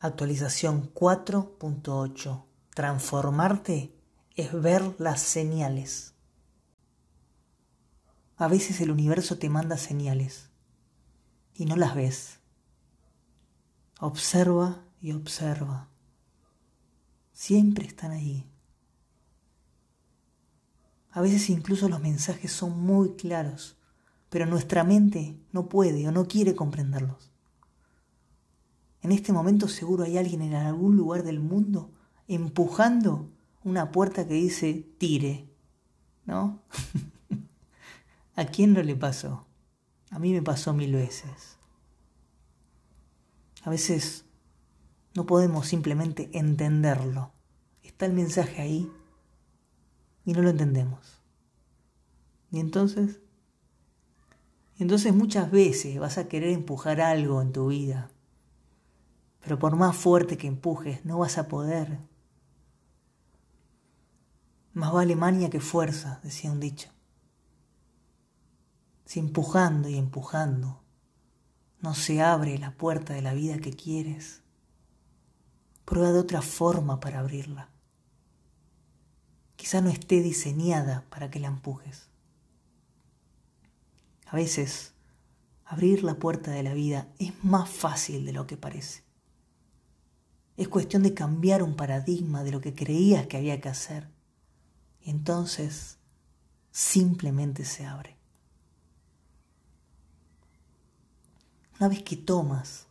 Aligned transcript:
Actualización 0.00 0.94
4.8. 0.94 2.44
Transformarte 2.72 3.92
es 4.36 4.52
ver 4.52 4.94
las 5.00 5.20
señales. 5.20 6.14
A 8.36 8.46
veces 8.46 8.80
el 8.80 8.92
universo 8.92 9.38
te 9.38 9.48
manda 9.48 9.76
señales 9.76 10.50
y 11.52 11.64
no 11.64 11.74
las 11.74 11.96
ves. 11.96 12.38
Observa 13.98 14.84
y 15.00 15.10
observa. 15.10 15.88
Siempre 17.32 17.84
están 17.84 18.12
ahí. 18.12 18.48
A 21.10 21.20
veces 21.20 21.50
incluso 21.50 21.88
los 21.88 21.98
mensajes 21.98 22.52
son 22.52 22.80
muy 22.80 23.16
claros, 23.16 23.76
pero 24.28 24.46
nuestra 24.46 24.84
mente 24.84 25.40
no 25.50 25.68
puede 25.68 26.06
o 26.06 26.12
no 26.12 26.28
quiere 26.28 26.54
comprenderlos. 26.54 27.32
En 29.02 29.12
este 29.12 29.32
momento 29.32 29.68
seguro 29.68 30.04
hay 30.04 30.18
alguien 30.18 30.42
en 30.42 30.54
algún 30.54 30.96
lugar 30.96 31.22
del 31.22 31.40
mundo 31.40 31.92
empujando 32.26 33.30
una 33.64 33.92
puerta 33.92 34.26
que 34.26 34.34
dice 34.34 34.86
tire, 34.98 35.48
¿no? 36.26 36.62
¿A 38.36 38.44
quién 38.46 38.72
no 38.72 38.82
le 38.82 38.96
pasó? 38.96 39.46
A 40.10 40.18
mí 40.18 40.32
me 40.32 40.42
pasó 40.42 40.72
mil 40.72 40.92
veces. 40.92 41.58
A 43.62 43.70
veces 43.70 44.24
no 45.14 45.26
podemos 45.26 45.66
simplemente 45.66 46.30
entenderlo. 46.32 47.32
Está 47.82 48.06
el 48.06 48.12
mensaje 48.12 48.62
ahí 48.62 48.90
y 50.24 50.32
no 50.32 50.42
lo 50.42 50.50
entendemos. 50.50 51.20
Y 52.50 52.60
entonces, 52.60 53.20
entonces 54.78 55.14
muchas 55.14 55.50
veces 55.50 55.98
vas 55.98 56.18
a 56.18 56.28
querer 56.28 56.50
empujar 56.50 57.00
algo 57.00 57.42
en 57.42 57.52
tu 57.52 57.68
vida 57.68 58.10
pero 59.40 59.58
por 59.58 59.76
más 59.76 59.96
fuerte 59.96 60.36
que 60.36 60.46
empujes, 60.46 61.04
no 61.04 61.18
vas 61.18 61.38
a 61.38 61.48
poder. 61.48 61.98
Más 64.72 64.92
vale 64.92 65.16
maña 65.16 65.50
que 65.50 65.60
fuerza, 65.60 66.20
decía 66.22 66.52
un 66.52 66.60
dicho. 66.60 66.88
Si 69.04 69.20
empujando 69.20 69.88
y 69.88 69.96
empujando 69.96 70.82
no 71.80 71.94
se 71.94 72.20
abre 72.20 72.58
la 72.58 72.72
puerta 72.72 73.14
de 73.14 73.22
la 73.22 73.34
vida 73.34 73.58
que 73.58 73.72
quieres, 73.72 74.42
prueba 75.84 76.12
de 76.12 76.18
otra 76.18 76.42
forma 76.42 77.00
para 77.00 77.20
abrirla. 77.20 77.70
Quizá 79.56 79.80
no 79.80 79.88
esté 79.88 80.20
diseñada 80.22 81.06
para 81.08 81.30
que 81.30 81.40
la 81.40 81.48
empujes. 81.48 82.08
A 84.26 84.36
veces, 84.36 84.92
abrir 85.64 86.04
la 86.04 86.14
puerta 86.14 86.50
de 86.50 86.62
la 86.62 86.74
vida 86.74 87.08
es 87.18 87.32
más 87.42 87.70
fácil 87.70 88.26
de 88.26 88.32
lo 88.32 88.46
que 88.46 88.56
parece. 88.56 89.07
Es 90.58 90.66
cuestión 90.66 91.04
de 91.04 91.14
cambiar 91.14 91.62
un 91.62 91.76
paradigma 91.76 92.42
de 92.42 92.50
lo 92.50 92.60
que 92.60 92.74
creías 92.74 93.28
que 93.28 93.36
había 93.36 93.60
que 93.60 93.68
hacer. 93.68 94.08
Y 95.00 95.10
entonces 95.10 95.98
simplemente 96.72 97.64
se 97.64 97.86
abre. 97.86 98.16
Una 101.78 101.88
vez 101.88 102.02
que 102.02 102.16
tomas 102.16 102.88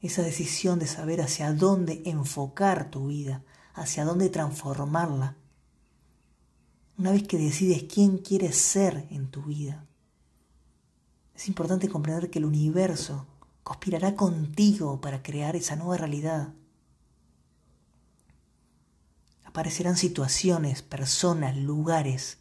esa 0.00 0.22
decisión 0.22 0.78
de 0.78 0.86
saber 0.86 1.20
hacia 1.20 1.52
dónde 1.52 2.00
enfocar 2.06 2.90
tu 2.90 3.08
vida, 3.08 3.44
hacia 3.74 4.06
dónde 4.06 4.30
transformarla, 4.30 5.36
una 6.96 7.12
vez 7.12 7.28
que 7.28 7.36
decides 7.36 7.82
quién 7.82 8.16
quieres 8.16 8.56
ser 8.56 9.06
en 9.10 9.30
tu 9.30 9.42
vida, 9.42 9.84
es 11.34 11.48
importante 11.48 11.90
comprender 11.90 12.30
que 12.30 12.38
el 12.38 12.46
universo 12.46 13.26
conspirará 13.62 14.16
contigo 14.16 15.02
para 15.02 15.22
crear 15.22 15.54
esa 15.54 15.76
nueva 15.76 15.98
realidad 15.98 16.54
aparecerán 19.52 19.98
situaciones, 19.98 20.80
personas, 20.80 21.58
lugares 21.58 22.38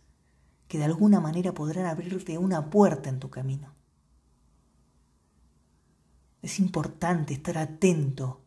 que 0.69 0.77
de 0.77 0.85
alguna 0.85 1.19
manera 1.19 1.53
podrán 1.53 1.85
abrirte 1.85 2.37
una 2.37 2.69
puerta 2.69 3.09
en 3.09 3.19
tu 3.19 3.29
camino. 3.29 3.75
Es 6.41 6.57
importante 6.57 7.33
estar 7.33 7.57
atento 7.57 8.39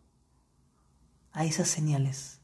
a 1.33 1.45
esas 1.45 1.69
señales. 1.69 2.41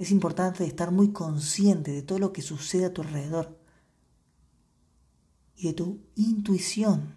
Es 0.00 0.10
importante 0.10 0.64
estar 0.64 0.90
muy 0.90 1.12
consciente 1.12 1.92
de 1.92 2.02
todo 2.02 2.18
lo 2.18 2.32
que 2.32 2.42
sucede 2.42 2.86
a 2.86 2.92
tu 2.92 3.02
alrededor 3.02 3.60
y 5.54 5.68
de 5.68 5.72
tu 5.72 6.00
intuición, 6.16 7.14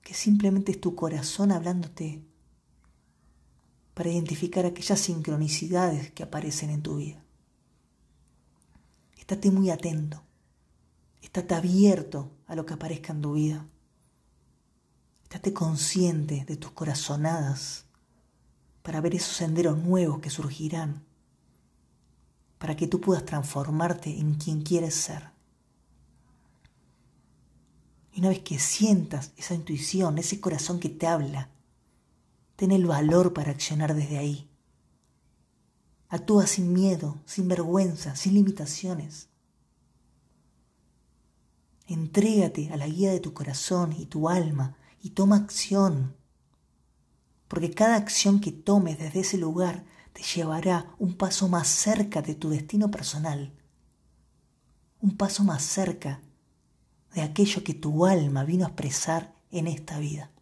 que 0.00 0.14
simplemente 0.14 0.72
es 0.72 0.80
tu 0.80 0.94
corazón 0.94 1.52
hablándote 1.52 2.24
para 3.98 4.10
identificar 4.10 4.64
aquellas 4.64 5.00
sincronicidades 5.00 6.12
que 6.12 6.22
aparecen 6.22 6.70
en 6.70 6.82
tu 6.82 6.98
vida. 6.98 7.20
Estate 9.16 9.50
muy 9.50 9.70
atento, 9.70 10.22
estate 11.20 11.56
abierto 11.56 12.30
a 12.46 12.54
lo 12.54 12.64
que 12.64 12.74
aparezca 12.74 13.12
en 13.12 13.22
tu 13.22 13.32
vida. 13.32 13.66
Estate 15.24 15.52
consciente 15.52 16.44
de 16.44 16.56
tus 16.56 16.70
corazonadas 16.70 17.86
para 18.84 19.00
ver 19.00 19.16
esos 19.16 19.34
senderos 19.34 19.76
nuevos 19.76 20.20
que 20.20 20.30
surgirán, 20.30 21.04
para 22.58 22.76
que 22.76 22.86
tú 22.86 23.00
puedas 23.00 23.24
transformarte 23.24 24.16
en 24.16 24.34
quien 24.34 24.62
quieres 24.62 24.94
ser. 24.94 25.30
Y 28.12 28.20
una 28.20 28.28
vez 28.28 28.42
que 28.44 28.60
sientas 28.60 29.32
esa 29.36 29.54
intuición, 29.54 30.18
ese 30.18 30.38
corazón 30.38 30.78
que 30.78 30.88
te 30.88 31.08
habla, 31.08 31.50
Ten 32.58 32.72
el 32.72 32.86
valor 32.86 33.34
para 33.34 33.52
accionar 33.52 33.94
desde 33.94 34.18
ahí. 34.18 34.50
Actúa 36.08 36.48
sin 36.48 36.72
miedo, 36.72 37.20
sin 37.24 37.46
vergüenza, 37.46 38.16
sin 38.16 38.34
limitaciones. 38.34 39.28
Entrégate 41.86 42.72
a 42.72 42.76
la 42.76 42.88
guía 42.88 43.12
de 43.12 43.20
tu 43.20 43.32
corazón 43.32 43.92
y 43.92 44.06
tu 44.06 44.28
alma 44.28 44.76
y 45.00 45.10
toma 45.10 45.36
acción. 45.36 46.16
Porque 47.46 47.70
cada 47.70 47.94
acción 47.94 48.40
que 48.40 48.50
tomes 48.50 48.98
desde 48.98 49.20
ese 49.20 49.38
lugar 49.38 49.84
te 50.12 50.24
llevará 50.24 50.92
un 50.98 51.16
paso 51.16 51.46
más 51.46 51.68
cerca 51.68 52.22
de 52.22 52.34
tu 52.34 52.50
destino 52.50 52.90
personal. 52.90 53.52
Un 55.00 55.16
paso 55.16 55.44
más 55.44 55.62
cerca 55.62 56.22
de 57.14 57.22
aquello 57.22 57.62
que 57.62 57.74
tu 57.74 58.04
alma 58.04 58.42
vino 58.42 58.64
a 58.64 58.70
expresar 58.70 59.32
en 59.52 59.68
esta 59.68 60.00
vida. 60.00 60.32